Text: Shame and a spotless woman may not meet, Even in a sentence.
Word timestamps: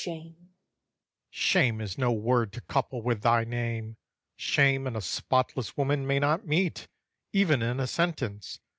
Shame 0.01 0.47
and 1.29 1.79
a 1.79 1.87
spotless 1.87 2.17
woman 5.77 6.07
may 6.07 6.19
not 6.19 6.47
meet, 6.47 6.87
Even 7.33 7.61
in 7.61 7.79
a 7.79 7.85
sentence. 7.85 8.59